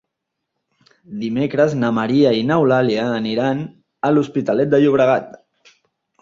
Dimecres 1.23 1.75
na 1.81 1.91
Maria 1.97 2.31
i 2.37 2.41
n'Eulàlia 2.47 3.05
aniran 3.19 3.61
a 4.09 4.13
l'Hospitalet 4.15 4.73
de 4.73 4.81
Llobregat. 4.87 5.39